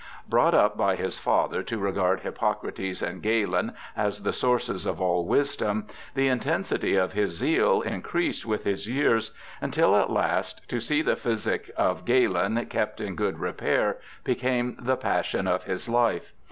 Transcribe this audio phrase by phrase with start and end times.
[0.27, 4.99] ^ Brought up by his father to regard Hippocrates and Galen as the sources of
[4.99, 5.85] all wisdom,
[6.15, 9.29] the intensity of his zeal increased with his years
[9.61, 14.97] until at last' to see the physic of Galen kept in good repair' became the
[14.97, 16.33] passion of his life.